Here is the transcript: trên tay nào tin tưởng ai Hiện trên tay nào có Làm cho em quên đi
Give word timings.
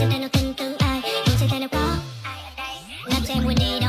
trên 0.00 0.10
tay 0.10 0.18
nào 0.18 0.28
tin 0.32 0.54
tưởng 0.54 0.76
ai 0.78 1.00
Hiện 1.26 1.36
trên 1.40 1.48
tay 1.50 1.60
nào 1.60 1.68
có 1.72 1.96
Làm 3.04 3.22
cho 3.28 3.34
em 3.34 3.42
quên 3.46 3.56
đi 3.60 3.79